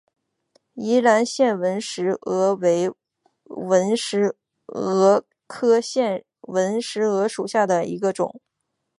[0.73, 2.91] 宜兰腺纹石娥为
[3.43, 4.35] 纹石
[4.65, 8.41] 蛾科腺纹石蛾属下的一个种。